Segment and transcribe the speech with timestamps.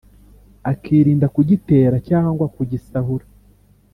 [0.71, 3.25] akirinda kugitera cyangwa kugisahura.